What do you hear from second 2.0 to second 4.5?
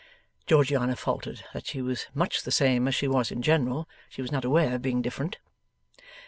much the same as she was in general; she was not